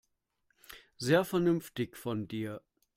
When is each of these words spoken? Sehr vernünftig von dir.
Sehr 0.97 1.23
vernünftig 1.25 1.95
von 1.95 2.27
dir. 2.27 2.63